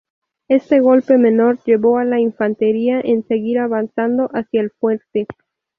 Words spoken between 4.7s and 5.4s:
fuerte.